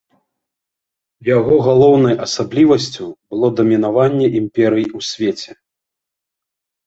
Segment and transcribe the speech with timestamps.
[1.37, 5.51] Яго галоўнай асаблівасцю было дамінаванне імперый у свеце.